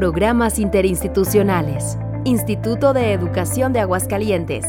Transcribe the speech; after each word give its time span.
Programas 0.00 0.58
interinstitucionales. 0.58 1.98
Instituto 2.24 2.94
de 2.94 3.12
Educación 3.12 3.74
de 3.74 3.80
Aguascalientes. 3.80 4.64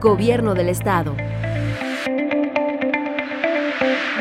Gobierno 0.00 0.54
del 0.54 0.70
Estado. 0.70 1.14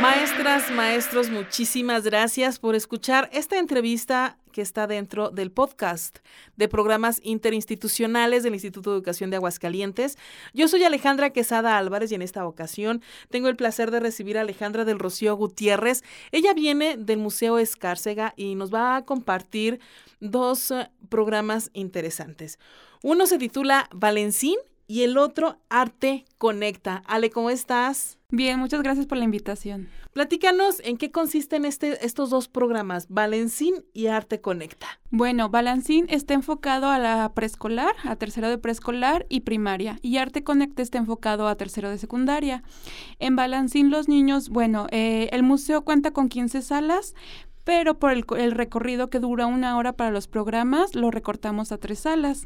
Maestras, 0.02 0.70
maestros, 0.72 1.30
muchísimas 1.30 2.04
gracias 2.04 2.60
por 2.60 2.76
escuchar 2.76 3.30
esta 3.32 3.58
entrevista 3.58 4.38
que 4.52 4.62
está 4.62 4.86
dentro 4.86 5.30
del 5.30 5.50
podcast 5.50 6.20
de 6.58 6.68
programas 6.68 7.22
interinstitucionales 7.24 8.44
del 8.44 8.54
Instituto 8.54 8.92
de 8.92 8.98
Educación 8.98 9.30
de 9.30 9.38
Aguascalientes. 9.38 10.18
Yo 10.54 10.68
soy 10.68 10.84
Alejandra 10.84 11.30
Quesada 11.30 11.78
Álvarez 11.78 12.12
y 12.12 12.16
en 12.16 12.22
esta 12.22 12.46
ocasión 12.46 13.02
tengo 13.30 13.48
el 13.48 13.56
placer 13.56 13.92
de 13.92 14.02
recibir 14.02 14.38
a 14.38 14.42
Alejandra 14.42 14.84
del 14.84 15.00
Rocío 15.00 15.36
Gutiérrez. 15.36 16.04
Ella 16.34 16.54
viene 16.54 16.98
del 16.98 17.20
Museo 17.20 17.60
Escárcega 17.60 18.34
y 18.36 18.56
nos 18.56 18.74
va 18.74 18.98
a 18.98 19.06
compartir 19.06 19.80
dos 20.20 20.72
eh, 20.72 20.92
programas 21.10 21.70
interesantes. 21.74 22.60
Uno 23.04 23.26
se 23.26 23.38
titula 23.38 23.90
Valencín 23.94 24.58
y 24.88 25.04
el 25.04 25.18
otro 25.18 25.60
Arte 25.70 26.26
Conecta. 26.38 27.04
Ale, 27.06 27.30
¿cómo 27.30 27.50
estás? 27.50 28.18
Bien, 28.32 28.60
muchas 28.60 28.84
gracias 28.84 29.08
por 29.08 29.18
la 29.18 29.24
invitación. 29.24 29.90
Platícanos 30.14 30.82
en 30.84 30.98
qué 30.98 31.12
consisten 31.12 31.66
este, 31.66 32.06
estos 32.06 32.30
dos 32.30 32.48
programas, 32.48 33.08
Balancín 33.10 33.86
y 33.94 34.08
Arte 34.08 34.42
Conecta. 34.42 34.88
Bueno, 35.12 35.50
Balancín 35.50 36.06
está 36.10 36.34
enfocado 36.34 36.90
a 36.90 37.00
la 37.00 37.32
preescolar, 37.34 37.96
a 38.04 38.16
tercero 38.16 38.50
de 38.50 38.58
preescolar 38.58 39.26
y 39.30 39.42
primaria, 39.42 39.98
y 40.02 40.18
Arte 40.18 40.44
Conecta 40.44 40.82
está 40.82 40.98
enfocado 40.98 41.48
a 41.48 41.56
tercero 41.56 41.90
de 41.90 41.98
secundaria. 41.98 42.64
En 43.20 43.36
Balancín 43.36 43.92
los 43.92 44.08
niños, 44.08 44.50
bueno, 44.50 44.88
eh, 44.92 45.30
el 45.32 45.44
museo 45.44 45.84
cuenta 45.84 46.12
con 46.12 46.30
15 46.30 46.62
salas, 46.64 47.16
pero 47.64 48.00
por 48.00 48.12
el, 48.12 48.26
el, 48.38 48.52
recorrido 48.52 49.10
que 49.10 49.20
dura 49.20 49.46
una 49.46 49.78
hora 49.78 49.94
para 49.94 50.12
los 50.12 50.28
programas, 50.28 50.96
lo 50.96 51.12
recortamos 51.12 51.72
a 51.72 51.78
tres 51.78 52.00
salas. 52.00 52.46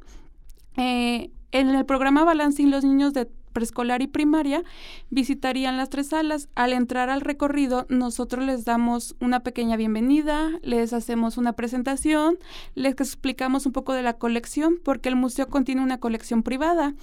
Eh, 0.78 1.32
en 1.52 1.70
el 1.70 1.86
programa 1.86 2.24
Balancín 2.24 2.72
los 2.72 2.84
niños 2.84 3.14
de 3.14 3.30
preescolar 3.54 4.02
y 4.02 4.08
primaria 4.08 4.64
visitarían 5.10 5.78
las 5.78 5.90
tres 5.90 6.08
salas. 6.08 6.50
Al 6.56 6.74
entrar 6.74 7.10
al 7.10 7.22
recorrido, 7.22 7.86
nosotros 7.90 8.46
les 8.46 8.66
damos 8.66 9.16
una 9.22 9.42
pequeña 9.42 9.78
bienvenida, 9.78 10.52
les 10.62 10.92
hacemos 10.92 11.38
una 11.38 11.54
presentación, 11.54 12.38
les 12.76 12.94
explicamos 12.94 13.66
un 13.66 13.72
poco 13.72 13.94
de 13.94 14.02
la 14.04 14.14
colección, 14.14 14.80
porque 14.84 15.10
el 15.10 15.16
museo 15.16 15.48
contiene 15.48 15.82
una 15.82 16.00
colección 16.00 16.44
privada 16.44 16.96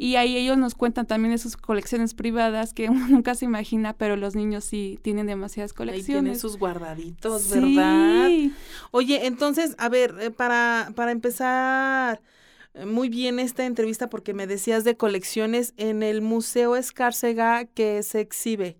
y 0.00 0.16
ahí 0.16 0.36
ellos 0.38 0.56
nos 0.56 0.74
cuentan 0.74 1.06
también 1.06 1.32
de 1.32 1.38
sus 1.38 1.58
colecciones 1.58 2.14
privadas 2.14 2.72
que 2.72 2.88
uno 2.90 3.06
nunca 3.08 3.34
se 3.34 3.44
imagina, 3.44 3.92
pero 3.92 4.16
los 4.16 4.34
niños 4.34 4.64
sí 4.64 4.98
tienen 5.02 5.26
demasiadas 5.26 5.74
colecciones. 5.74 6.08
Ahí 6.08 6.22
tienen 6.22 6.38
sus 6.38 6.58
guardaditos, 6.58 7.50
¿verdad? 7.50 8.26
Sí. 8.28 8.54
Oye, 8.92 9.26
entonces, 9.26 9.74
a 9.78 9.90
ver, 9.90 10.14
eh, 10.20 10.30
para, 10.30 10.92
para 10.94 11.12
empezar 11.12 12.22
muy 12.86 13.08
bien 13.08 13.38
esta 13.38 13.64
entrevista 13.64 14.08
porque 14.08 14.34
me 14.34 14.46
decías 14.46 14.84
de 14.84 14.96
colecciones 14.96 15.74
en 15.76 16.02
el 16.02 16.22
Museo 16.22 16.76
Escárcega 16.76 17.64
que 17.64 18.02
se 18.02 18.20
exhibe 18.20 18.76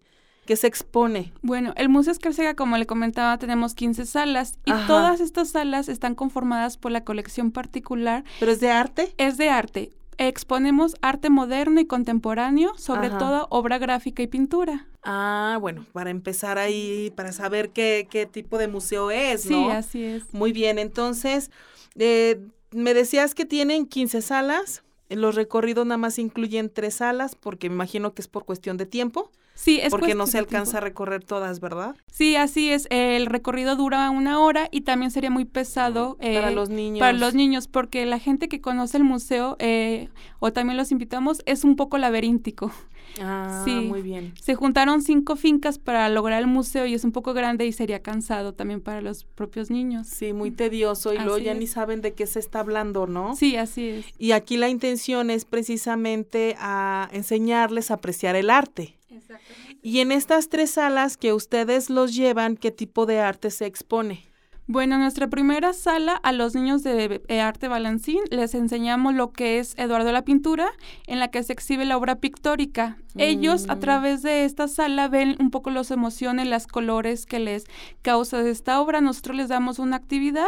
que 0.50 0.56
se 0.56 0.66
expone. 0.66 1.32
Bueno, 1.42 1.72
el 1.76 1.88
Museo 1.88 2.10
Escárcega, 2.10 2.54
como 2.54 2.76
le 2.76 2.84
comentaba, 2.84 3.38
tenemos 3.38 3.74
15 3.74 4.04
salas 4.04 4.58
y 4.64 4.72
todas 4.88 5.20
estas 5.20 5.50
salas 5.50 5.88
están 5.88 6.16
conformadas 6.16 6.76
por 6.76 6.90
la 6.90 7.04
colección 7.04 7.52
particular. 7.52 8.24
¿Pero 8.40 8.50
es 8.50 8.58
de 8.58 8.68
arte? 8.68 9.14
Es 9.16 9.36
de 9.36 9.48
arte. 9.48 9.92
Exponemos 10.18 10.96
arte 11.02 11.30
moderno 11.30 11.80
y 11.80 11.86
contemporáneo, 11.86 12.72
sobre 12.76 13.10
todo 13.10 13.46
obra 13.50 13.78
gráfica 13.78 14.24
y 14.24 14.26
pintura. 14.26 14.88
Ah, 15.04 15.56
bueno, 15.60 15.86
para 15.92 16.10
empezar 16.10 16.58
ahí, 16.58 17.12
para 17.14 17.30
saber 17.30 17.70
qué, 17.70 18.08
qué 18.10 18.26
tipo 18.26 18.58
de 18.58 18.66
museo 18.66 19.12
es, 19.12 19.46
¿no? 19.46 19.66
Sí, 19.66 19.70
así 19.70 20.04
es. 20.04 20.34
Muy 20.34 20.52
bien, 20.52 20.80
entonces, 20.80 21.52
eh, 21.96 22.44
me 22.72 22.94
decías 22.94 23.34
que 23.34 23.44
tienen 23.44 23.86
15 23.86 24.22
salas. 24.22 24.82
Los 25.08 25.34
recorridos 25.34 25.86
nada 25.86 25.98
más 25.98 26.18
incluyen 26.18 26.70
tres 26.72 26.94
salas 26.94 27.34
porque 27.34 27.68
me 27.68 27.74
imagino 27.74 28.14
que 28.14 28.22
es 28.22 28.28
por 28.28 28.44
cuestión 28.44 28.76
de 28.76 28.86
tiempo. 28.86 29.30
Sí, 29.54 29.78
es 29.82 29.90
porque 29.90 30.14
no 30.14 30.26
se 30.26 30.38
alcanza 30.38 30.78
a 30.78 30.80
recorrer 30.80 31.22
todas, 31.22 31.60
¿verdad? 31.60 31.94
Sí, 32.10 32.34
así 32.34 32.70
es. 32.70 32.86
El 32.88 33.26
recorrido 33.26 33.76
dura 33.76 34.08
una 34.08 34.40
hora 34.40 34.68
y 34.70 34.82
también 34.82 35.10
sería 35.10 35.30
muy 35.30 35.44
pesado 35.44 36.16
para 36.16 36.50
eh, 36.50 36.54
los 36.54 36.70
niños. 36.70 37.00
Para 37.00 37.12
los 37.12 37.34
niños, 37.34 37.68
porque 37.68 38.06
la 38.06 38.18
gente 38.18 38.48
que 38.48 38.62
conoce 38.62 38.96
el 38.96 39.04
museo 39.04 39.56
eh, 39.58 40.08
o 40.38 40.50
también 40.50 40.78
los 40.78 40.92
invitamos 40.92 41.42
es 41.44 41.62
un 41.64 41.76
poco 41.76 41.98
laberíntico. 41.98 42.72
Ah, 43.20 43.62
sí. 43.64 43.80
muy 43.80 44.02
bien. 44.02 44.34
Se 44.40 44.54
juntaron 44.54 45.02
cinco 45.02 45.36
fincas 45.36 45.78
para 45.78 46.08
lograr 46.08 46.40
el 46.40 46.46
museo 46.46 46.86
y 46.86 46.94
es 46.94 47.04
un 47.04 47.12
poco 47.12 47.34
grande 47.34 47.66
y 47.66 47.72
sería 47.72 48.02
cansado 48.02 48.54
también 48.54 48.80
para 48.80 49.00
los 49.00 49.24
propios 49.24 49.70
niños. 49.70 50.06
Sí, 50.06 50.32
muy 50.32 50.50
tedioso 50.50 51.12
y 51.14 51.18
luego 51.18 51.38
ya 51.38 51.54
ni 51.54 51.66
saben 51.66 52.00
de 52.00 52.14
qué 52.14 52.26
se 52.26 52.38
está 52.38 52.60
hablando, 52.60 53.06
¿no? 53.06 53.34
Sí, 53.36 53.56
así 53.56 53.88
es. 53.88 54.06
Y 54.18 54.32
aquí 54.32 54.56
la 54.56 54.68
intención 54.68 55.30
es 55.30 55.44
precisamente 55.44 56.56
a 56.58 57.08
enseñarles 57.12 57.90
a 57.90 57.94
apreciar 57.94 58.36
el 58.36 58.50
arte. 58.50 58.96
Exactamente. 59.10 59.78
Y 59.82 60.00
en 60.00 60.12
estas 60.12 60.48
tres 60.48 60.72
salas 60.72 61.16
que 61.16 61.32
ustedes 61.32 61.88
los 61.90 62.14
llevan, 62.14 62.56
¿qué 62.56 62.70
tipo 62.70 63.06
de 63.06 63.20
arte 63.20 63.50
se 63.50 63.66
expone? 63.66 64.29
Bueno, 64.72 64.94
en 64.94 65.00
nuestra 65.00 65.26
primera 65.26 65.72
sala 65.72 66.12
a 66.14 66.30
los 66.30 66.54
niños 66.54 66.84
de 66.84 67.20
arte 67.42 67.66
balancín 67.66 68.20
les 68.30 68.54
enseñamos 68.54 69.14
lo 69.14 69.32
que 69.32 69.58
es 69.58 69.74
Eduardo 69.76 70.12
la 70.12 70.22
pintura, 70.22 70.70
en 71.08 71.18
la 71.18 71.26
que 71.26 71.42
se 71.42 71.52
exhibe 71.52 71.84
la 71.84 71.96
obra 71.96 72.20
pictórica. 72.20 72.96
Ellos 73.16 73.68
a 73.68 73.74
mm. 73.74 73.80
través 73.80 74.22
de 74.22 74.44
esta 74.44 74.68
sala 74.68 75.08
ven 75.08 75.36
un 75.40 75.50
poco 75.50 75.70
las 75.70 75.90
emociones, 75.90 76.46
los 76.46 76.68
colores 76.68 77.26
que 77.26 77.40
les 77.40 77.64
causa 78.02 78.40
esta 78.48 78.80
obra. 78.80 79.00
Nosotros 79.00 79.36
les 79.36 79.48
damos 79.48 79.80
una 79.80 79.96
actividad 79.96 80.46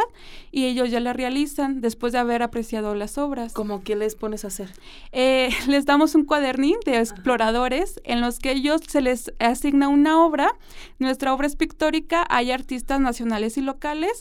y 0.51 0.67
ellos 0.67 0.89
ya 0.89 1.01
la 1.01 1.11
realizan 1.11 1.81
después 1.81 2.13
de 2.13 2.19
haber 2.19 2.41
apreciado 2.41 2.95
las 2.95 3.17
obras. 3.17 3.51
¿Cómo 3.51 3.83
qué 3.83 3.97
les 3.97 4.15
pones 4.15 4.45
a 4.45 4.47
hacer? 4.47 4.69
Eh, 5.11 5.49
les 5.67 5.85
damos 5.85 6.15
un 6.15 6.23
cuadernín 6.23 6.77
de 6.85 6.99
exploradores 6.99 7.99
en 8.05 8.21
los 8.21 8.39
que 8.39 8.51
ellos 8.51 8.79
se 8.87 9.01
les 9.01 9.33
asigna 9.39 9.89
una 9.89 10.23
obra. 10.23 10.55
Nuestra 10.99 11.33
obra 11.33 11.47
es 11.47 11.57
pictórica, 11.57 12.25
hay 12.29 12.51
artistas 12.51 13.01
nacionales 13.01 13.57
y 13.57 13.61
locales 13.61 14.12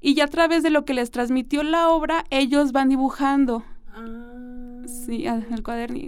y 0.00 0.14
ya 0.14 0.24
a 0.24 0.28
través 0.28 0.62
de 0.62 0.70
lo 0.70 0.84
que 0.84 0.94
les 0.94 1.10
transmitió 1.10 1.62
la 1.62 1.88
obra, 1.88 2.24
ellos 2.30 2.72
van 2.72 2.88
dibujando. 2.88 3.64
Ah. 3.94 4.52
Sí. 4.86 5.24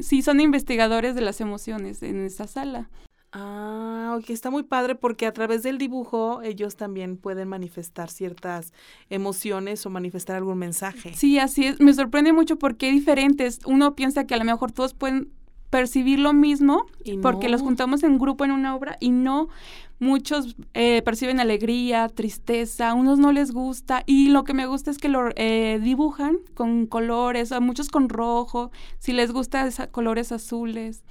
Sí, 0.03 0.23
son 0.23 0.41
investigadores 0.41 1.15
de 1.15 1.21
las 1.21 1.41
emociones 1.41 2.03
en 2.03 2.25
esta 2.25 2.47
sala. 2.47 2.91
Ah, 3.33 4.17
ok, 4.19 4.31
está 4.31 4.51
muy 4.51 4.63
padre 4.63 4.95
porque 4.95 5.27
a 5.27 5.33
través 5.33 5.65
del 5.65 5.77
dibujo 5.77 6.41
ellos 6.43 6.77
también 6.77 7.17
pueden 7.17 7.49
manifestar 7.49 8.09
ciertas 8.09 8.73
emociones 9.11 9.85
o 9.87 9.91
manifestar 9.91 10.37
algún 10.37 10.59
mensaje. 10.59 11.15
Sí, 11.15 11.41
así 11.41 11.67
es. 11.67 11.81
Me 11.81 11.93
sorprende 11.93 12.33
mucho 12.33 12.57
porque 12.57 12.87
hay 12.87 12.93
diferentes. 12.93 13.59
Uno 13.67 13.97
piensa 13.97 14.25
que 14.25 14.35
a 14.35 14.39
lo 14.39 14.45
mejor 14.45 14.71
todos 14.71 14.95
pueden 14.95 15.33
percibir 15.75 16.21
lo 16.21 16.33
mismo 16.33 16.87
porque 17.21 17.49
los 17.49 17.61
juntamos 17.61 18.05
en 18.05 18.17
grupo 18.17 18.45
en 18.45 18.53
una 18.53 18.77
obra 18.77 18.97
y 19.01 19.11
no 19.11 19.49
muchos 19.99 20.55
eh, 20.73 21.03
perciben 21.03 21.41
alegría, 21.41 22.09
tristeza, 22.09 22.95
unos 22.95 23.19
no 23.19 23.33
les 23.33 23.51
gusta 23.51 24.05
y 24.07 24.29
lo 24.29 24.45
que 24.45 24.55
me 24.55 24.67
gusta 24.67 24.93
es 24.93 24.99
que 24.99 25.09
lo 25.09 25.31
eh, 25.35 25.81
dibujan 25.83 26.37
con 26.55 26.87
colores, 26.87 27.53
muchos 27.61 27.89
con 27.89 28.09
rojo, 28.09 28.71
si 29.01 29.13
les 29.13 29.33
gusta 29.33 29.69
colores 29.91 30.31
azules. 30.31 31.03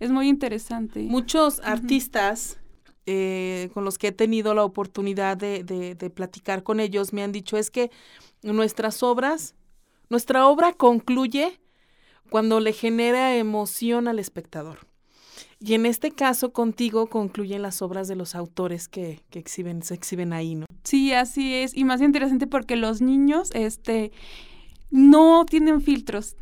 Es 0.00 0.10
muy 0.10 0.28
interesante. 0.28 1.00
Muchos 1.00 1.60
artistas 1.60 2.58
eh, 3.06 3.70
con 3.72 3.86
los 3.86 3.96
que 3.96 4.08
he 4.08 4.12
tenido 4.12 4.52
la 4.52 4.64
oportunidad 4.64 5.38
de, 5.38 5.64
de 5.64 6.10
platicar 6.10 6.62
con 6.62 6.78
ellos 6.78 7.14
me 7.14 7.22
han 7.22 7.32
dicho 7.32 7.56
es 7.56 7.70
que 7.70 7.90
nuestras 8.42 9.02
obras, 9.02 9.54
nuestra 10.10 10.46
obra 10.46 10.74
concluye 10.74 11.58
cuando 12.30 12.60
le 12.60 12.72
genera 12.72 13.36
emoción 13.36 14.08
al 14.08 14.18
espectador. 14.18 14.86
Y 15.60 15.74
en 15.74 15.86
este 15.86 16.10
caso, 16.10 16.52
contigo 16.52 17.06
concluyen 17.06 17.62
las 17.62 17.80
obras 17.80 18.06
de 18.06 18.16
los 18.16 18.34
autores 18.34 18.88
que, 18.88 19.22
que 19.30 19.38
exhiben, 19.38 19.82
se 19.82 19.94
exhiben 19.94 20.32
ahí, 20.32 20.56
¿no? 20.56 20.66
Sí, 20.82 21.12
así 21.12 21.54
es. 21.54 21.74
Y 21.74 21.84
más 21.84 22.02
interesante 22.02 22.46
porque 22.46 22.76
los 22.76 23.00
niños, 23.00 23.50
este, 23.54 24.12
no 24.90 25.46
tienen 25.46 25.80
filtros. 25.80 26.36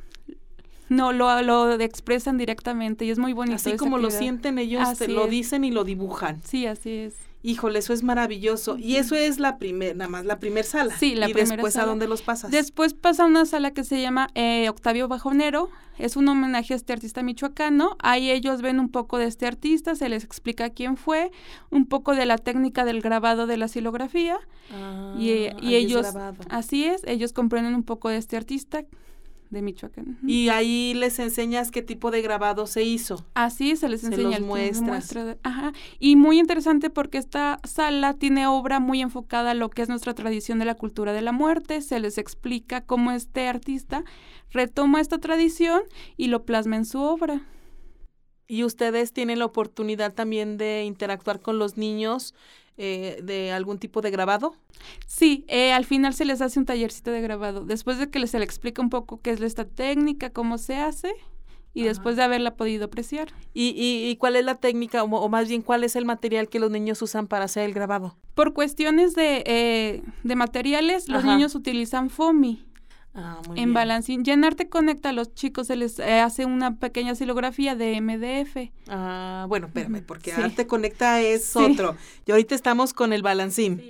No, 0.88 1.12
lo, 1.12 1.40
lo 1.42 1.72
expresan 1.80 2.36
directamente 2.36 3.04
y 3.04 3.10
es 3.10 3.18
muy 3.18 3.32
bonito. 3.32 3.56
Así 3.56 3.76
como 3.76 3.96
lo 3.98 4.10
sienten 4.10 4.58
ellos, 4.58 4.98
te 4.98 5.08
lo 5.08 5.26
dicen 5.26 5.64
y 5.64 5.70
lo 5.70 5.84
dibujan. 5.84 6.42
Sí, 6.44 6.66
así 6.66 6.90
es. 6.90 7.14
Híjole, 7.44 7.80
eso 7.80 7.92
es 7.92 8.04
maravilloso. 8.04 8.78
Y 8.78 8.96
eso 8.96 9.16
es 9.16 9.40
la 9.40 9.58
primera, 9.58 9.94
nada 9.94 10.08
más 10.08 10.24
la 10.24 10.38
primera 10.38 10.66
sala. 10.66 10.96
Sí, 10.96 11.16
la 11.16 11.28
¿Y 11.28 11.32
después 11.32 11.76
a 11.76 11.84
dónde 11.84 12.06
los 12.06 12.22
pasas? 12.22 12.50
Después 12.52 12.94
pasa 12.94 13.24
una 13.24 13.46
sala 13.46 13.72
que 13.72 13.82
se 13.82 14.00
llama 14.00 14.28
eh, 14.34 14.68
Octavio 14.68 15.08
Bajonero. 15.08 15.68
Es 15.98 16.16
un 16.16 16.28
homenaje 16.28 16.72
a 16.72 16.76
este 16.76 16.92
artista 16.92 17.22
michoacano. 17.22 17.96
Ahí 17.98 18.30
ellos 18.30 18.62
ven 18.62 18.78
un 18.78 18.88
poco 18.88 19.18
de 19.18 19.26
este 19.26 19.46
artista, 19.46 19.96
se 19.96 20.08
les 20.08 20.24
explica 20.24 20.70
quién 20.70 20.96
fue, 20.96 21.32
un 21.70 21.86
poco 21.86 22.14
de 22.14 22.26
la 22.26 22.38
técnica 22.38 22.84
del 22.84 23.00
grabado 23.00 23.46
de 23.46 23.56
la 23.56 23.68
silografía. 23.68 24.38
Ah, 24.72 25.14
y, 25.18 25.48
y 25.60 25.74
ellos, 25.74 26.06
así 26.48 26.84
es, 26.84 27.02
ellos 27.04 27.32
comprenden 27.32 27.74
un 27.74 27.82
poco 27.82 28.08
de 28.08 28.16
este 28.18 28.36
artista 28.36 28.84
de 29.52 29.62
Michoacán. 29.62 30.18
Y 30.26 30.48
ahí 30.48 30.94
les 30.94 31.18
enseñas 31.18 31.70
qué 31.70 31.82
tipo 31.82 32.10
de 32.10 32.22
grabado 32.22 32.66
se 32.66 32.82
hizo. 32.82 33.24
Así 33.34 33.76
se 33.76 33.88
les 33.88 34.00
Se 34.00 34.08
enseña 34.08 34.28
los 34.30 34.38
el 34.38 34.44
muestras. 34.44 35.14
de- 35.14 35.38
ajá. 35.42 35.72
Y 35.98 36.16
muy 36.16 36.38
interesante 36.40 36.90
porque 36.90 37.18
esta 37.18 37.60
sala 37.64 38.14
tiene 38.14 38.46
obra 38.46 38.80
muy 38.80 39.00
enfocada 39.00 39.52
a 39.52 39.54
lo 39.54 39.68
que 39.70 39.82
es 39.82 39.88
nuestra 39.88 40.14
tradición 40.14 40.58
de 40.58 40.64
la 40.64 40.74
cultura 40.74 41.12
de 41.12 41.22
la 41.22 41.32
muerte. 41.32 41.80
Se 41.82 42.00
les 42.00 42.18
explica 42.18 42.80
cómo 42.80 43.12
este 43.12 43.46
artista 43.46 44.04
retoma 44.50 45.00
esta 45.00 45.18
tradición 45.18 45.82
y 46.16 46.28
lo 46.28 46.44
plasma 46.44 46.76
en 46.76 46.86
su 46.86 47.00
obra. 47.00 47.42
Y 48.48 48.64
ustedes 48.64 49.12
tienen 49.12 49.38
la 49.38 49.44
oportunidad 49.46 50.12
también 50.14 50.56
de 50.58 50.84
interactuar 50.84 51.40
con 51.40 51.58
los 51.58 51.76
niños 51.76 52.34
eh, 52.84 53.22
de 53.22 53.52
algún 53.52 53.78
tipo 53.78 54.00
de 54.00 54.10
grabado. 54.10 54.56
Sí, 55.06 55.44
eh, 55.48 55.72
al 55.72 55.84
final 55.84 56.14
se 56.14 56.24
les 56.24 56.40
hace 56.42 56.58
un 56.58 56.66
tallercito 56.66 57.10
de 57.12 57.20
grabado. 57.20 57.64
Después 57.64 57.98
de 57.98 58.10
que 58.10 58.18
les- 58.18 58.30
se 58.32 58.38
le 58.38 58.44
explica 58.44 58.82
un 58.82 58.90
poco 58.90 59.20
qué 59.22 59.30
es 59.30 59.40
esta 59.40 59.64
técnica, 59.64 60.30
cómo 60.30 60.58
se 60.58 60.76
hace, 60.76 61.12
y 61.74 61.82
Ajá. 61.82 61.88
después 61.90 62.16
de 62.16 62.22
haberla 62.24 62.56
podido 62.56 62.86
apreciar. 62.86 63.28
¿Y, 63.54 63.68
y, 63.70 64.10
y 64.10 64.16
cuál 64.16 64.36
es 64.36 64.44
la 64.44 64.56
técnica, 64.56 65.04
o, 65.04 65.28
más 65.28 65.48
bien 65.48 65.62
cuál 65.62 65.84
es 65.84 65.94
el 65.96 66.04
material 66.04 66.48
que 66.48 66.58
los 66.58 66.70
niños 66.70 67.00
usan 67.02 67.28
para 67.28 67.44
hacer 67.44 67.62
el 67.64 67.72
grabado? 67.72 68.16
Por 68.34 68.52
cuestiones 68.52 69.14
de, 69.14 69.42
eh, 69.46 70.02
de 70.24 70.36
materiales, 70.36 71.08
los 71.08 71.24
niños 71.24 71.54
utilizan 71.54 72.10
FOMI. 72.10 72.64
Ah, 73.14 73.36
muy 73.46 73.58
en 73.58 73.64
bien. 73.66 73.74
Balancín. 73.74 74.24
Llenarte 74.24 74.68
conecta 74.68 75.10
a 75.10 75.12
los 75.12 75.34
chicos, 75.34 75.66
se 75.66 75.76
les 75.76 75.98
eh, 75.98 76.20
hace 76.20 76.46
una 76.46 76.76
pequeña 76.76 77.14
silografía 77.14 77.74
de 77.74 78.00
MDF. 78.00 78.70
Ah, 78.88 79.44
bueno, 79.48 79.66
espérame, 79.66 80.02
porque 80.02 80.32
sí. 80.34 80.40
Arte 80.40 80.66
Conecta 80.66 81.20
es 81.20 81.44
Sí. 81.44 81.58
otro. 81.58 81.96
Y 82.26 82.30
ahorita 82.32 82.54
estamos 82.54 82.94
con 82.94 83.12
el 83.12 83.22
balancín. 83.22 83.82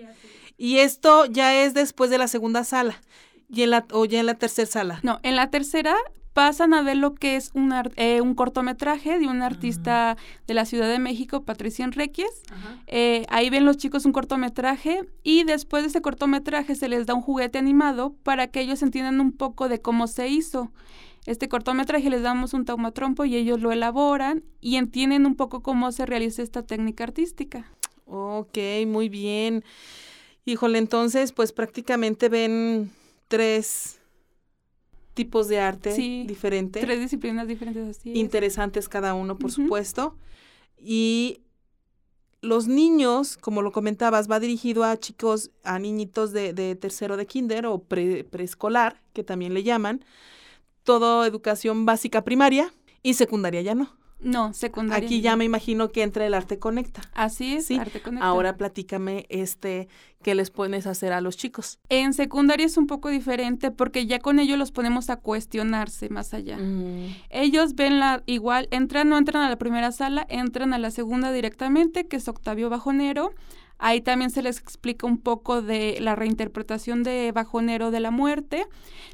Y 0.58 0.78
esto 0.78 1.26
ya 1.26 1.62
es 1.64 1.72
después 1.74 2.10
de 2.10 2.18
la 2.18 2.26
segunda 2.28 2.64
sala. 2.64 3.00
Y 3.48 3.62
en 3.62 3.70
la, 3.70 3.86
o 3.92 4.04
ya 4.06 4.18
en 4.20 4.26
la 4.26 4.34
tercera 4.34 4.66
sala. 4.70 5.00
No, 5.02 5.20
en 5.22 5.36
la 5.36 5.50
tercera 5.50 5.94
pasan 6.32 6.74
a 6.74 6.82
ver 6.82 6.96
lo 6.96 7.14
que 7.14 7.36
es 7.36 7.50
un, 7.54 7.72
eh, 7.96 8.20
un 8.20 8.34
cortometraje 8.34 9.18
de 9.18 9.26
un 9.26 9.42
artista 9.42 10.16
de 10.46 10.54
la 10.54 10.64
Ciudad 10.64 10.88
de 10.88 10.98
México, 10.98 11.42
Patricia 11.42 11.84
Enríquez. 11.84 12.42
Eh, 12.86 13.24
ahí 13.28 13.50
ven 13.50 13.64
los 13.64 13.76
chicos 13.76 14.06
un 14.06 14.12
cortometraje 14.12 15.02
y 15.22 15.44
después 15.44 15.82
de 15.82 15.88
ese 15.88 16.00
cortometraje 16.00 16.74
se 16.74 16.88
les 16.88 17.06
da 17.06 17.14
un 17.14 17.22
juguete 17.22 17.58
animado 17.58 18.14
para 18.22 18.48
que 18.48 18.60
ellos 18.60 18.82
entiendan 18.82 19.20
un 19.20 19.32
poco 19.32 19.68
de 19.68 19.80
cómo 19.80 20.06
se 20.06 20.28
hizo. 20.28 20.72
Este 21.24 21.48
cortometraje 21.48 22.10
les 22.10 22.22
damos 22.22 22.52
un 22.52 22.64
taumatrompo 22.64 23.24
y 23.24 23.36
ellos 23.36 23.60
lo 23.60 23.70
elaboran 23.70 24.42
y 24.60 24.76
entienden 24.76 25.26
un 25.26 25.36
poco 25.36 25.62
cómo 25.62 25.92
se 25.92 26.04
realiza 26.04 26.42
esta 26.42 26.64
técnica 26.64 27.04
artística. 27.04 27.70
Ok, 28.06 28.58
muy 28.86 29.08
bien. 29.08 29.64
Híjole, 30.44 30.78
entonces, 30.78 31.30
pues 31.30 31.52
prácticamente 31.52 32.28
ven 32.28 32.90
tres 33.28 34.01
tipos 35.14 35.48
de 35.48 35.60
arte 35.60 35.94
Sí, 35.94 36.24
diferente. 36.26 36.80
Tres 36.80 37.00
disciplinas 37.00 37.46
diferentes 37.48 37.96
así. 37.98 38.10
es. 38.12 38.16
interesantes 38.16 38.88
cada 38.88 39.14
uno, 39.14 39.36
por 39.38 39.50
supuesto. 39.52 40.16
Y 40.78 41.40
los 42.40 42.66
niños, 42.66 43.36
como 43.36 43.62
lo 43.62 43.70
comentabas, 43.72 44.28
va 44.30 44.40
dirigido 44.40 44.82
a 44.84 44.96
chicos, 44.96 45.50
a 45.62 45.78
niñitos 45.78 46.32
de, 46.32 46.52
de 46.52 46.74
tercero 46.74 47.16
de 47.16 47.26
kinder 47.26 47.66
o 47.66 47.78
pre- 47.84 48.24
preescolar, 48.24 49.00
que 49.12 49.22
también 49.22 49.54
le 49.54 49.62
llaman. 49.62 50.04
Todo 50.82 51.24
educación 51.24 51.86
básica 51.86 52.24
primaria 52.24 52.72
y 53.02 53.14
secundaria 53.14 53.62
ya 53.62 53.74
no. 53.76 53.94
No, 54.22 54.52
secundaria. 54.54 55.04
Aquí 55.06 55.20
ya 55.20 55.36
me 55.36 55.44
imagino 55.44 55.90
que 55.90 56.02
entra 56.02 56.24
el 56.26 56.34
arte 56.34 56.58
conecta. 56.58 57.02
Así 57.14 57.54
es, 57.54 57.66
Sí, 57.66 57.78
arte 57.78 58.00
conecta. 58.00 58.26
Ahora 58.26 58.56
platícame 58.56 59.26
este 59.28 59.88
qué 60.22 60.34
les 60.36 60.50
pones 60.50 60.86
a 60.86 60.90
hacer 60.90 61.12
a 61.12 61.20
los 61.20 61.36
chicos. 61.36 61.78
En 61.88 62.12
secundaria 62.12 62.64
es 62.64 62.76
un 62.76 62.86
poco 62.86 63.08
diferente 63.08 63.70
porque 63.72 64.06
ya 64.06 64.20
con 64.20 64.38
ellos 64.38 64.58
los 64.58 64.70
ponemos 64.70 65.10
a 65.10 65.16
cuestionarse 65.16 66.08
más 66.08 66.32
allá. 66.32 66.58
Mm, 66.58 67.14
Ellos 67.30 67.74
ven 67.74 67.98
la 67.98 68.22
igual, 68.26 68.68
entran, 68.70 69.08
no 69.08 69.18
entran 69.18 69.42
a 69.42 69.50
la 69.50 69.56
primera 69.56 69.90
sala, 69.90 70.24
entran 70.28 70.72
a 70.72 70.78
la 70.78 70.90
segunda 70.92 71.32
directamente, 71.32 72.06
que 72.06 72.16
es 72.16 72.28
Octavio 72.28 72.70
Bajonero. 72.70 73.34
Ahí 73.78 74.00
también 74.00 74.30
se 74.30 74.42
les 74.42 74.58
explica 74.58 75.06
un 75.06 75.18
poco 75.18 75.60
de 75.60 75.98
la 76.00 76.14
reinterpretación 76.14 77.02
de 77.02 77.32
Bajonero 77.32 77.90
de 77.90 78.00
la 78.00 78.10
muerte. 78.10 78.66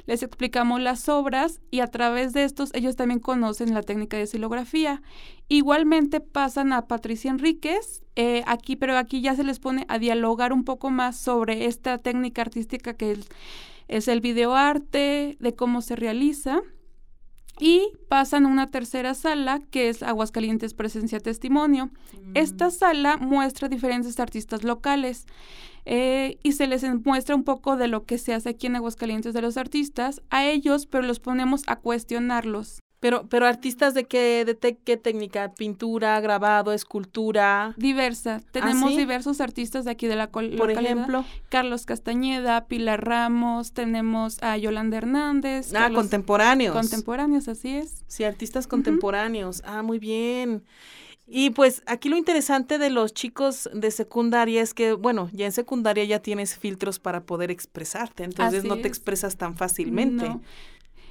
Les 0.05 0.21
explicamos 0.23 0.79
las 0.79 1.09
obras 1.09 1.61
y 1.71 1.79
a 1.79 1.87
través 1.87 2.33
de 2.33 2.43
estos 2.43 2.73
ellos 2.73 2.95
también 2.95 3.19
conocen 3.19 3.73
la 3.73 3.81
técnica 3.81 4.17
de 4.17 4.27
silografía. 4.27 5.01
Igualmente 5.47 6.19
pasan 6.19 6.73
a 6.73 6.87
Patricia 6.87 7.31
Enríquez, 7.31 8.03
eh, 8.15 8.43
aquí, 8.45 8.75
pero 8.75 8.97
aquí 8.97 9.21
ya 9.21 9.35
se 9.35 9.43
les 9.43 9.59
pone 9.59 9.85
a 9.87 9.97
dialogar 9.97 10.53
un 10.53 10.63
poco 10.63 10.91
más 10.91 11.17
sobre 11.17 11.65
esta 11.65 11.97
técnica 11.97 12.43
artística 12.43 12.93
que 12.93 13.13
es, 13.13 13.27
es 13.87 14.07
el 14.07 14.21
videoarte, 14.21 15.37
de 15.39 15.55
cómo 15.55 15.81
se 15.81 15.95
realiza. 15.95 16.61
Y 17.59 17.91
pasan 18.07 18.45
a 18.45 18.49
una 18.49 18.67
tercera 18.67 19.13
sala 19.13 19.59
que 19.69 19.89
es 19.89 20.01
Aguascalientes 20.01 20.73
Presencia 20.73 21.19
Testimonio. 21.19 21.89
Esta 22.33 22.71
sala 22.71 23.17
muestra 23.17 23.67
diferentes 23.67 24.19
artistas 24.19 24.63
locales 24.63 25.25
eh, 25.85 26.37
y 26.41 26.53
se 26.53 26.67
les 26.67 26.83
muestra 27.05 27.35
un 27.35 27.43
poco 27.43 27.75
de 27.75 27.87
lo 27.87 28.05
que 28.05 28.17
se 28.17 28.33
hace 28.33 28.49
aquí 28.49 28.67
en 28.67 28.77
Aguascalientes 28.77 29.33
de 29.33 29.41
los 29.41 29.57
artistas 29.57 30.21
a 30.29 30.45
ellos, 30.45 30.85
pero 30.85 31.03
los 31.03 31.19
ponemos 31.19 31.63
a 31.67 31.75
cuestionarlos. 31.75 32.79
Pero, 32.99 33.27
pero 33.29 33.47
artistas 33.47 33.93
de 33.93 34.03
qué, 34.03 34.43
de 34.45 34.55
te- 34.55 34.75
qué 34.77 34.97
técnica, 34.97 35.53
pintura, 35.53 36.19
grabado, 36.19 36.73
escultura, 36.73 37.73
Diversa. 37.77 38.41
Tenemos 38.51 38.91
sí? 38.91 38.97
diversos 38.97 39.39
artistas 39.39 39.85
de 39.85 39.91
aquí 39.91 40.07
de 40.07 40.17
la 40.17 40.29
por 40.31 40.43
localidad. 40.43 40.81
ejemplo. 40.83 41.25
Carlos 41.49 41.85
Castañeda, 41.85 42.65
Pilar 42.67 43.05
Ramos, 43.05 43.71
tenemos 43.71 44.43
a 44.43 44.57
Yolanda 44.57 44.97
Hernández. 44.97 45.69
Ah, 45.73 45.79
Carlos- 45.83 46.01
contemporáneos. 46.01 46.75
Contemporáneos, 46.75 47.47
así 47.47 47.69
es. 47.77 48.03
Sí, 48.07 48.25
artistas 48.25 48.67
contemporáneos. 48.67 49.61
Ah, 49.65 49.81
muy 49.81 49.97
bien. 49.99 50.63
Y 51.31 51.51
pues 51.51 51.83
aquí 51.85 52.09
lo 52.09 52.17
interesante 52.17 52.79
de 52.79 52.89
los 52.89 53.13
chicos 53.13 53.69
de 53.71 53.91
secundaria 53.91 54.61
es 54.61 54.73
que, 54.73 54.93
bueno, 54.93 55.29
ya 55.31 55.45
en 55.45 55.51
secundaria 55.51 56.03
ya 56.03 56.19
tienes 56.21 56.57
filtros 56.57 56.97
para 56.99 57.21
poder 57.23 57.51
expresarte, 57.51 58.23
entonces 58.23 58.59
Así 58.61 58.67
no 58.67 58.73
te 58.75 58.81
es. 58.81 58.87
expresas 58.87 59.37
tan 59.37 59.55
fácilmente. 59.55 60.27
No. 60.27 60.41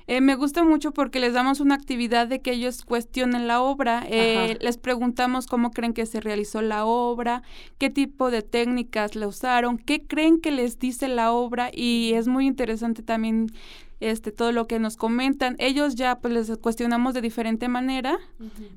Eh, 0.08 0.22
me 0.22 0.36
gusta 0.36 0.64
mucho 0.64 0.92
porque 0.92 1.20
les 1.20 1.34
damos 1.34 1.60
una 1.60 1.74
actividad 1.74 2.26
de 2.26 2.40
que 2.40 2.52
ellos 2.52 2.82
cuestionen 2.86 3.46
la 3.46 3.60
obra. 3.60 4.06
Eh, 4.08 4.56
les 4.62 4.78
preguntamos 4.78 5.46
cómo 5.46 5.70
creen 5.70 5.92
que 5.92 6.06
se 6.06 6.20
realizó 6.20 6.62
la 6.62 6.86
obra, 6.86 7.42
qué 7.76 7.90
tipo 7.90 8.30
de 8.30 8.40
técnicas 8.40 9.16
le 9.16 9.26
usaron, 9.26 9.76
qué 9.76 10.00
creen 10.02 10.40
que 10.40 10.50
les 10.50 10.78
dice 10.78 11.08
la 11.08 11.32
obra 11.32 11.70
y 11.74 12.14
es 12.14 12.26
muy 12.26 12.46
interesante 12.46 13.02
también 13.02 13.52
este 14.00 14.32
todo 14.32 14.50
lo 14.52 14.66
que 14.66 14.78
nos 14.78 14.96
comentan. 14.96 15.56
Ellos 15.58 15.94
ya 15.94 16.18
pues 16.20 16.32
les 16.32 16.56
cuestionamos 16.56 17.12
de 17.12 17.20
diferente 17.20 17.68
manera 17.68 18.18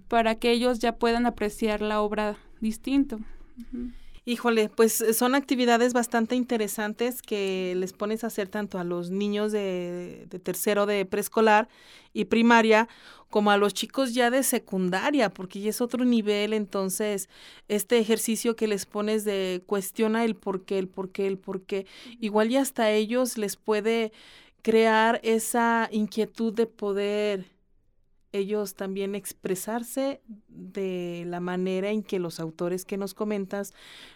para 0.09 0.35
que 0.35 0.51
ellos 0.51 0.79
ya 0.79 0.97
puedan 0.97 1.25
apreciar 1.25 1.81
la 1.81 2.01
obra 2.01 2.35
distinto. 2.59 3.19
Híjole, 4.31 4.69
pues 4.69 5.01
eh, 5.01 5.13
son 5.13 5.35
actividades 5.35 5.91
bastante 5.91 6.37
interesantes 6.37 7.21
que 7.21 7.73
les 7.75 7.91
pones 7.91 8.23
a 8.23 8.27
hacer 8.27 8.47
tanto 8.47 8.79
a 8.79 8.85
los 8.85 9.09
niños 9.09 9.51
de, 9.51 10.25
de 10.29 10.39
tercero 10.39 10.85
de 10.85 11.05
preescolar 11.05 11.67
y 12.13 12.23
primaria 12.23 12.87
como 13.29 13.51
a 13.51 13.57
los 13.57 13.73
chicos 13.73 14.13
ya 14.13 14.31
de 14.31 14.43
secundaria, 14.43 15.31
porque 15.31 15.59
ya 15.59 15.69
es 15.71 15.81
otro 15.81 16.05
nivel, 16.05 16.53
entonces 16.53 17.27
este 17.67 17.99
ejercicio 17.99 18.55
que 18.55 18.67
les 18.67 18.85
pones 18.85 19.25
de 19.25 19.63
cuestiona 19.65 20.23
el 20.23 20.37
por 20.37 20.63
qué, 20.63 20.79
el 20.79 20.87
por 20.87 21.11
qué, 21.11 21.27
el 21.27 21.37
por 21.37 21.63
qué, 21.63 21.85
igual 22.21 22.51
y 22.51 22.55
hasta 22.55 22.89
ellos 22.89 23.37
les 23.37 23.57
puede 23.57 24.13
crear 24.61 25.19
esa 25.23 25.89
inquietud 25.91 26.53
de 26.53 26.67
poder 26.67 27.51
ellos 28.33 28.75
también 28.75 29.15
expresarse 29.15 30.21
de 30.47 31.23
la 31.27 31.39
manera 31.39 31.89
en 31.89 32.03
que 32.03 32.19
los 32.19 32.39
autores 32.39 32.85
que 32.85 32.97
nos 32.97 33.13
comentas, 33.13 33.73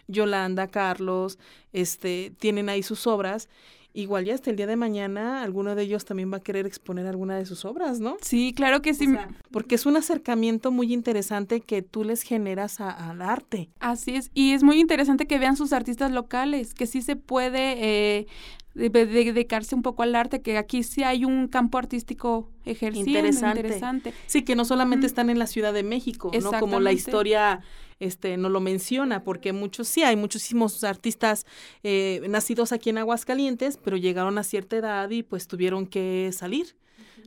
Yolanda, 0.08 0.68
Carlos, 0.68 1.38
este, 1.72 2.32
tienen 2.38 2.68
ahí 2.68 2.82
sus 2.82 3.06
obras. 3.06 3.48
Igual 3.92 4.26
ya 4.26 4.34
hasta 4.34 4.50
el 4.50 4.56
día 4.56 4.66
de 4.66 4.76
mañana 4.76 5.42
alguno 5.42 5.74
de 5.74 5.82
ellos 5.84 6.04
también 6.04 6.30
va 6.30 6.36
a 6.36 6.42
querer 6.42 6.66
exponer 6.66 7.06
alguna 7.06 7.36
de 7.38 7.46
sus 7.46 7.64
obras, 7.64 7.98
¿no? 7.98 8.18
Sí, 8.20 8.52
claro 8.54 8.82
que 8.82 8.92
sí. 8.92 9.06
O 9.06 9.10
sea, 9.12 9.30
porque 9.50 9.74
es 9.76 9.86
un 9.86 9.96
acercamiento 9.96 10.70
muy 10.70 10.92
interesante 10.92 11.62
que 11.62 11.80
tú 11.80 12.04
les 12.04 12.20
generas 12.20 12.78
a- 12.82 12.90
al 12.90 13.22
arte. 13.22 13.70
Así 13.80 14.14
es, 14.16 14.30
y 14.34 14.52
es 14.52 14.62
muy 14.62 14.80
interesante 14.80 15.26
que 15.26 15.38
vean 15.38 15.56
sus 15.56 15.72
artistas 15.72 16.10
locales, 16.12 16.74
que 16.74 16.86
sí 16.86 17.00
se 17.00 17.16
puede 17.16 18.18
eh, 18.18 18.26
de- 18.76 18.90
de- 18.90 19.06
dedicarse 19.06 19.74
un 19.74 19.82
poco 19.82 20.02
al 20.02 20.14
arte, 20.14 20.42
que 20.42 20.58
aquí 20.58 20.82
sí 20.82 21.02
hay 21.02 21.24
un 21.24 21.48
campo 21.48 21.78
artístico 21.78 22.50
ejerciendo, 22.64 23.10
Interesante. 23.10 23.60
interesante. 23.60 24.12
Sí, 24.26 24.42
que 24.42 24.54
no 24.54 24.64
solamente 24.64 25.06
están 25.06 25.30
en 25.30 25.38
la 25.38 25.46
Ciudad 25.46 25.72
de 25.72 25.82
México, 25.82 26.30
¿no? 26.42 26.52
Como 26.60 26.78
la 26.80 26.92
historia 26.92 27.60
este, 27.98 28.36
no 28.36 28.48
lo 28.50 28.60
menciona, 28.60 29.24
porque 29.24 29.52
muchos, 29.54 29.88
sí, 29.88 30.02
hay 30.02 30.16
muchísimos 30.16 30.84
artistas 30.84 31.46
eh, 31.82 32.20
nacidos 32.28 32.72
aquí 32.72 32.90
en 32.90 32.98
Aguascalientes, 32.98 33.78
pero 33.78 33.96
llegaron 33.96 34.36
a 34.38 34.42
cierta 34.42 34.76
edad 34.76 35.08
y 35.10 35.22
pues 35.22 35.48
tuvieron 35.48 35.86
que 35.86 36.30
salir. 36.32 36.76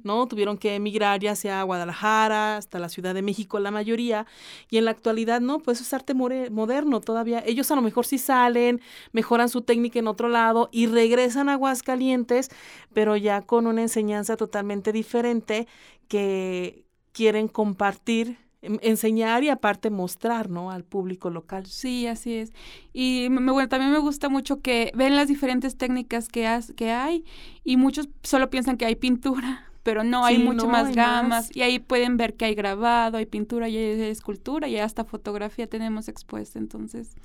¿No? 0.04 0.28
Tuvieron 0.28 0.58
que 0.58 0.76
emigrar 0.76 1.20
ya 1.20 1.36
sea 1.36 1.62
a 1.62 1.64
Guadalajara, 1.64 2.58
hasta 2.58 2.80
la 2.80 2.90
Ciudad 2.90 3.14
de 3.14 3.22
México, 3.22 3.60
la 3.60 3.72
mayoría, 3.72 4.26
y 4.70 4.78
en 4.78 4.86
la 4.86 4.92
actualidad, 4.92 5.42
no, 5.42 5.60
pues 5.60 5.82
es 5.82 5.94
arte 5.94 6.14
moderno 6.14 7.02
todavía. 7.02 7.44
Ellos 7.46 7.72
a 7.72 7.76
lo 7.76 7.82
mejor 7.82 8.06
sí 8.06 8.18
salen, 8.18 8.82
mejoran 9.12 9.50
su 9.50 9.62
técnica 9.62 10.00
en 10.00 10.08
otro 10.08 10.30
lado 10.30 10.70
y 10.72 10.88
regresan 10.88 11.50
a 11.50 11.54
Aguascalientes, 11.54 12.50
pero 12.94 13.18
ya 13.18 13.42
con 13.42 13.68
una 13.68 13.82
enseñanza 13.82 14.38
totalmente 14.38 14.92
diferente 14.92 15.68
que 16.08 16.86
quieren 17.12 17.48
compartir 17.48 18.38
enseñar 18.62 19.44
y 19.44 19.50
aparte 19.50 19.90
mostrar, 19.90 20.50
¿no? 20.50 20.72
Al 20.72 20.84
público 20.84 21.30
local. 21.30 21.66
Sí, 21.66 22.08
así 22.08 22.34
es. 22.36 22.52
Y 22.94 23.28
me, 23.30 23.68
también 23.68 23.92
me 23.92 24.00
gusta 24.00 24.30
mucho 24.30 24.62
que 24.62 24.92
ven 24.96 25.16
las 25.16 25.28
diferentes 25.28 25.78
técnicas 25.78 26.28
que, 26.28 26.48
que 26.76 26.92
hay 26.92 27.24
y 27.64 27.78
muchos 27.78 28.10
solo 28.24 28.50
piensan 28.50 28.78
que 28.78 28.86
hay 28.86 28.96
pintura, 28.96 29.69
pero 29.84 30.04
no, 30.04 30.26
hay 30.26 30.38
mucho 30.40 30.68
más 30.68 30.94
gamas 30.96 31.56
y 31.56 31.62
ahí 31.62 31.80
pueden 31.80 32.18
ver 32.18 32.36
que 32.36 32.46
hay 32.46 32.56
grabado, 32.56 33.18
hay 33.18 33.26
pintura 33.26 33.70
y 33.70 33.78
hay 33.78 34.02
escultura 34.02 34.68
y 34.68 34.78
hasta 34.78 35.04
fotografía 35.04 35.68
tenemos 35.68 36.08
expuesta, 36.08 36.60
entonces. 36.60 37.16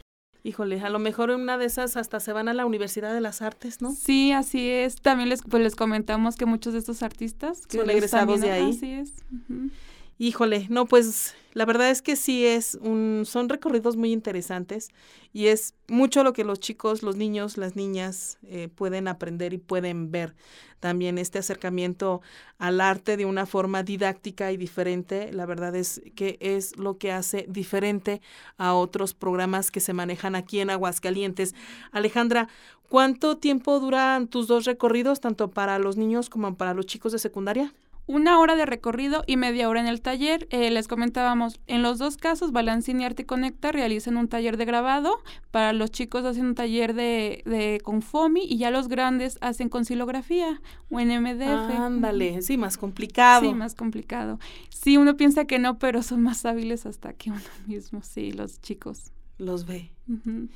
Híjole, 0.46 0.78
a 0.80 0.90
lo 0.90 0.98
mejor 0.98 1.30
en 1.30 1.40
una 1.40 1.56
de 1.56 1.64
esas 1.64 1.96
hasta 1.96 2.20
se 2.20 2.32
van 2.34 2.48
a 2.48 2.52
la 2.52 2.66
Universidad 2.66 3.14
de 3.14 3.22
las 3.22 3.40
Artes, 3.40 3.80
¿no? 3.80 3.92
Sí, 3.92 4.30
así 4.30 4.68
es. 4.68 4.96
También 4.96 5.30
les, 5.30 5.40
pues, 5.42 5.62
les 5.62 5.74
comentamos 5.74 6.36
que 6.36 6.44
muchos 6.44 6.74
de 6.74 6.80
estos 6.80 7.02
artistas 7.02 7.62
son 7.66 7.88
egresados 7.88 8.42
de 8.42 8.50
ahí. 8.50 8.70
Así 8.70 8.92
es. 8.92 9.24
Híjole, 10.16 10.66
no, 10.70 10.86
pues 10.86 11.34
la 11.54 11.64
verdad 11.64 11.90
es 11.90 12.00
que 12.00 12.14
sí 12.14 12.46
es 12.46 12.78
un, 12.80 13.24
son 13.26 13.48
recorridos 13.48 13.96
muy 13.96 14.12
interesantes 14.12 14.90
y 15.32 15.48
es 15.48 15.74
mucho 15.88 16.22
lo 16.22 16.32
que 16.32 16.44
los 16.44 16.60
chicos, 16.60 17.02
los 17.02 17.16
niños, 17.16 17.56
las 17.56 17.74
niñas 17.74 18.38
eh, 18.44 18.68
pueden 18.68 19.08
aprender 19.08 19.52
y 19.54 19.58
pueden 19.58 20.12
ver. 20.12 20.36
También 20.78 21.18
este 21.18 21.40
acercamiento 21.40 22.22
al 22.58 22.80
arte 22.80 23.16
de 23.16 23.24
una 23.24 23.44
forma 23.44 23.82
didáctica 23.82 24.52
y 24.52 24.56
diferente, 24.56 25.32
la 25.32 25.46
verdad 25.46 25.74
es 25.74 26.00
que 26.14 26.36
es 26.40 26.76
lo 26.76 26.96
que 26.96 27.10
hace 27.10 27.46
diferente 27.48 28.20
a 28.56 28.74
otros 28.74 29.14
programas 29.14 29.72
que 29.72 29.80
se 29.80 29.94
manejan 29.94 30.36
aquí 30.36 30.60
en 30.60 30.70
Aguascalientes. 30.70 31.56
Alejandra, 31.90 32.48
¿cuánto 32.88 33.36
tiempo 33.38 33.80
duran 33.80 34.28
tus 34.28 34.46
dos 34.46 34.64
recorridos, 34.64 35.20
tanto 35.20 35.50
para 35.50 35.80
los 35.80 35.96
niños 35.96 36.30
como 36.30 36.54
para 36.54 36.74
los 36.74 36.86
chicos 36.86 37.10
de 37.10 37.18
secundaria? 37.18 37.72
Una 38.06 38.38
hora 38.38 38.56
de 38.56 38.66
recorrido 38.66 39.24
y 39.26 39.36
media 39.36 39.68
hora 39.68 39.80
en 39.80 39.86
el 39.86 40.00
taller. 40.00 40.46
Eh, 40.50 40.70
les 40.70 40.88
comentábamos, 40.88 41.60
en 41.66 41.82
los 41.82 41.98
dos 41.98 42.16
casos, 42.16 42.52
Balancín 42.52 43.00
y 43.00 43.04
Arte 43.04 43.26
Conecta 43.26 43.72
realizan 43.72 44.16
un 44.16 44.28
taller 44.28 44.56
de 44.56 44.64
grabado, 44.64 45.18
para 45.50 45.72
los 45.72 45.90
chicos 45.90 46.24
hacen 46.24 46.46
un 46.46 46.54
taller 46.54 46.94
de, 46.94 47.42
de 47.46 47.80
con 47.82 48.02
FOMI 48.02 48.44
y 48.44 48.58
ya 48.58 48.70
los 48.70 48.88
grandes 48.88 49.38
hacen 49.40 49.68
con 49.68 49.84
silografía 49.84 50.60
o 50.90 51.00
en 51.00 51.08
MDF. 51.22 51.78
Ándale, 51.78 52.42
sí, 52.42 52.58
más 52.58 52.76
complicado. 52.76 53.48
Sí, 53.48 53.54
más 53.54 53.74
complicado. 53.74 54.38
Sí, 54.68 54.96
uno 54.96 55.16
piensa 55.16 55.46
que 55.46 55.58
no, 55.58 55.78
pero 55.78 56.02
son 56.02 56.22
más 56.22 56.44
hábiles 56.44 56.86
hasta 56.86 57.12
que 57.12 57.30
uno 57.30 57.40
mismo, 57.66 58.02
sí, 58.02 58.32
los 58.32 58.60
chicos. 58.60 59.12
Los 59.38 59.66
ve. 59.66 59.90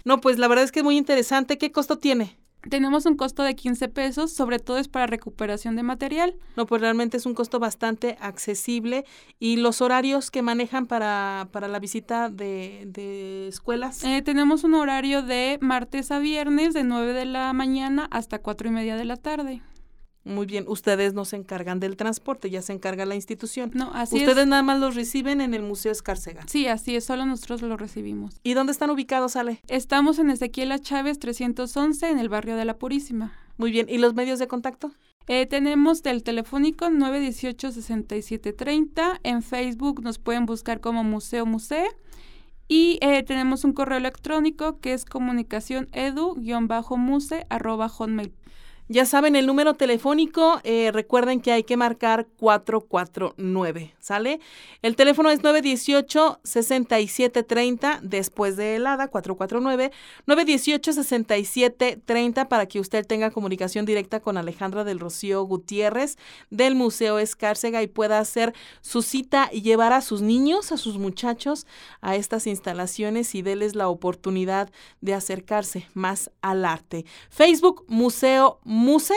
No, 0.05 0.21
pues 0.21 0.38
la 0.38 0.47
verdad 0.47 0.64
es 0.64 0.73
que 0.73 0.81
es 0.81 0.85
muy 0.85 0.97
interesante. 0.97 1.59
¿Qué 1.59 1.73
costo 1.73 1.99
tiene? 1.99 2.38
Tenemos 2.69 3.07
un 3.07 3.17
costo 3.17 3.45
de 3.45 3.55
15 3.55 3.88
pesos, 3.88 4.33
sobre 4.33 4.59
todo 4.59 4.79
es 4.79 4.88
para 4.88 5.07
recuperación 5.07 5.77
de 5.77 5.85
material. 5.85 6.35
No, 6.57 6.67
pues 6.67 6.81
realmente 6.81 7.17
es 7.17 7.25
un 7.25 7.35
costo 7.35 7.61
bastante 7.61 8.19
accesible. 8.21 9.05
¿Y 9.38 9.57
los 9.57 9.81
horarios 9.81 10.31
que 10.31 10.43
manejan 10.43 10.87
para, 10.87 11.49
para 11.53 11.69
la 11.69 11.79
visita 11.79 12.29
de, 12.29 12.85
de 12.87 13.49
escuelas? 13.49 14.03
Eh, 14.03 14.23
tenemos 14.23 14.65
un 14.65 14.75
horario 14.75 15.23
de 15.23 15.59
martes 15.61 16.11
a 16.11 16.19
viernes 16.19 16.75
de 16.75 16.83
9 16.83 17.12
de 17.12 17.27
la 17.27 17.53
mañana 17.53 18.09
hasta 18.11 18.41
4 18.41 18.69
y 18.69 18.73
media 18.73 18.97
de 18.97 19.05
la 19.05 19.17
tarde. 19.17 19.62
Muy 20.28 20.44
bien, 20.44 20.66
ustedes 20.68 21.14
no 21.14 21.25
se 21.25 21.37
encargan 21.37 21.80
del 21.80 21.97
transporte, 21.97 22.50
ya 22.50 22.61
se 22.61 22.75
encarga 22.75 23.06
la 23.06 23.14
institución. 23.14 23.70
No, 23.73 23.90
así 23.94 24.16
Ustedes 24.16 24.47
nada 24.47 24.62
más 24.62 24.78
los 24.78 24.94
reciben 24.94 25.40
en 25.40 25.54
el 25.54 25.62
Museo 25.62 25.90
Escárcega. 25.90 26.44
Sí, 26.47 26.66
así 26.66 26.97
es, 26.97 27.06
solo 27.06 27.25
nosotros 27.25 27.62
lo 27.62 27.78
recibimos. 27.78 28.38
¿Y 28.42 28.52
dónde 28.52 28.73
están 28.73 28.90
ubicados, 28.90 29.37
Ale? 29.37 29.62
Estamos 29.68 30.18
en 30.18 30.28
Ezequiela 30.28 30.78
Chávez 30.80 31.18
311 31.18 32.11
en 32.11 32.18
el 32.18 32.28
barrio 32.28 32.56
de 32.56 32.66
La 32.66 32.76
Purísima. 32.76 33.32
Muy 33.56 33.70
bien, 33.70 33.87
¿y 33.88 33.97
los 33.97 34.12
medios 34.14 34.38
de 34.38 34.49
contacto? 34.49 34.92
Eh, 35.28 35.47
tenemos 35.47 36.02
del 36.02 36.23
telefónico 36.23 36.90
918-6730. 36.90 39.20
En 39.23 39.42
Facebook 39.42 40.02
nos 40.02 40.18
pueden 40.18 40.44
buscar 40.44 40.82
como 40.82 41.04
Museo 41.04 41.47
Museo. 41.47 41.88
Y 42.68 42.99
eh, 43.00 43.23
tenemos 43.23 43.64
un 43.64 43.73
correo 43.73 43.97
electrónico 43.97 44.78
que 44.80 44.92
es 44.92 45.06
comunicación 45.06 45.88
edu-muse 45.92 47.47
arroba 47.49 47.88
hotmail 47.88 48.35
ya 48.88 49.04
saben 49.04 49.37
el 49.37 49.47
número 49.47 49.75
telefónico, 49.75 50.61
eh, 50.64 50.90
recuerden 50.92 51.40
que 51.40 51.52
hay 51.52 51.62
que 51.62 51.76
marcar 51.76 52.26
449, 52.38 53.95
¿sale? 54.00 54.40
El 54.80 54.97
teléfono 54.97 55.30
es 55.30 55.42
918-6730 55.42 58.00
después 58.00 58.57
de 58.57 58.76
helada, 58.76 59.09
449, 59.09 59.92
918-6730 60.26 62.49
para 62.49 62.64
que 62.66 62.80
usted 62.80 63.07
tenga 63.07 63.30
comunicación 63.30 63.85
directa 63.85 64.21
con 64.21 64.38
Alejandra 64.38 64.85
del 64.85 65.00
Rocío 65.00 65.42
Gutiérrez 65.42 66.16
del 66.50 66.75
Museo 66.75 67.18
Escárcega 67.18 67.83
y 67.83 67.88
pueda 67.88 68.18
hacer 68.18 68.54
su 68.80 69.02
cita 69.02 69.50
y 69.52 69.61
llevar 69.62 69.92
a 69.92 70.00
sus 70.00 70.23
niños, 70.23 70.73
a 70.73 70.78
sus 70.78 70.97
muchachos 70.97 71.66
a 72.00 72.16
estas 72.16 72.47
instalaciones 72.47 73.35
y 73.35 73.42
déles 73.42 73.75
la 73.75 73.88
oportunidad 73.88 74.71
de 75.00 75.14
acercarse 75.14 75.88
más 75.95 76.30
al 76.40 76.64
arte. 76.64 77.04
Facebook 77.28 77.85
Museo 77.88 78.61
Muse, 78.78 79.14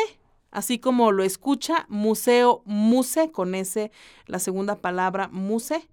así 0.49 0.79
como 0.79 1.11
lo 1.11 1.23
escucha, 1.23 1.85
Museo 1.87 2.63
Muse, 2.65 3.31
con 3.31 3.53
ese, 3.53 3.91
la 4.25 4.39
segunda 4.39 4.75
palabra 4.75 5.27
Muse. 5.31 5.87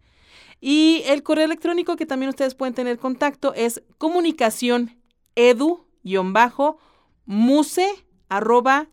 Y 0.58 1.02
el 1.04 1.22
correo 1.22 1.44
electrónico 1.44 1.96
que 1.96 2.06
también 2.06 2.30
ustedes 2.30 2.54
pueden 2.54 2.74
tener 2.74 2.98
contacto 2.98 3.52
es 3.54 3.82
comunicación 3.98 4.98
edu-muse 5.36 5.86
arroba. 8.30 8.88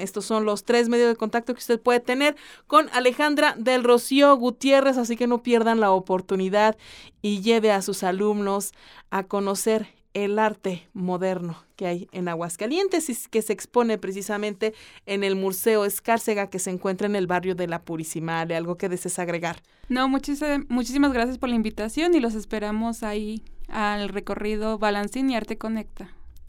Estos 0.00 0.24
son 0.24 0.46
los 0.46 0.64
tres 0.64 0.88
medios 0.88 1.08
de 1.08 1.16
contacto 1.16 1.52
que 1.52 1.60
usted 1.60 1.78
puede 1.78 2.00
tener 2.00 2.36
con 2.66 2.88
Alejandra 2.94 3.54
del 3.58 3.84
Rocío 3.84 4.34
Gutiérrez, 4.36 4.96
así 4.96 5.16
que 5.16 5.26
no 5.26 5.42
pierdan 5.42 5.78
la 5.78 5.92
oportunidad 5.92 6.78
y 7.20 7.42
lleve 7.42 7.70
a 7.70 7.82
sus 7.82 8.02
alumnos 8.02 8.72
a 9.10 9.24
conocer 9.24 10.01
el 10.14 10.38
arte 10.38 10.88
moderno 10.92 11.56
que 11.76 11.86
hay 11.86 12.08
en 12.12 12.28
Aguascalientes 12.28 13.08
y 13.08 13.16
que 13.30 13.42
se 13.42 13.52
expone 13.52 13.98
precisamente 13.98 14.74
en 15.06 15.24
el 15.24 15.36
Museo 15.36 15.84
Escárcega 15.84 16.48
que 16.48 16.58
se 16.58 16.70
encuentra 16.70 17.06
en 17.06 17.16
el 17.16 17.26
barrio 17.26 17.54
de 17.54 17.66
La 17.66 17.80
Purísima. 17.80 18.40
¿Algo 18.42 18.76
que 18.76 18.88
desees 18.88 19.18
agregar? 19.18 19.62
No, 19.88 20.08
muchísimas 20.08 21.12
gracias 21.12 21.38
por 21.38 21.48
la 21.48 21.54
invitación 21.54 22.14
y 22.14 22.20
los 22.20 22.34
esperamos 22.34 23.02
ahí 23.02 23.42
al 23.68 24.08
recorrido 24.08 24.78
Balancín 24.78 25.30
y 25.30 25.36
Arte 25.36 25.58
Conecta. 25.58 26.08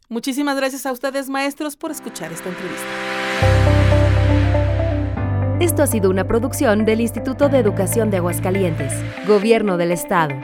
Muchísimas 0.09 0.57
gracias 0.57 0.85
a 0.85 0.91
ustedes, 0.91 1.29
maestros, 1.29 1.75
por 1.75 1.91
escuchar 1.91 2.31
esta 2.31 2.49
entrevista. 2.49 2.87
Esto 5.59 5.81
ha 5.81 5.87
sido 5.87 6.09
una 6.09 6.27
producción 6.27 6.83
del 6.83 6.99
Instituto 6.99 7.47
de 7.47 7.59
Educación 7.59 8.11
de 8.11 8.17
Aguascalientes, 8.17 8.91
Gobierno 9.25 9.77
del 9.77 9.91
Estado. 9.91 10.35